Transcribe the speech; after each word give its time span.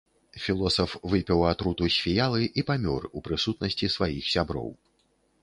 Філосаф 0.43 0.95
выпіў 1.11 1.43
атруту 1.49 1.83
з 1.97 2.05
фіялы 2.05 2.41
і 2.63 2.65
памёр 2.71 3.07
у 3.11 3.25
прысутнасці 3.29 3.93
сваіх 3.99 4.33
сяброў. 4.33 4.69